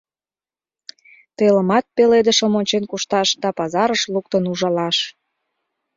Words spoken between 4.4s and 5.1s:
ужалаш.